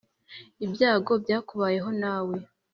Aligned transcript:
ibyago 0.65 1.13
byakubaho 1.23 1.89
nawe 2.01 2.37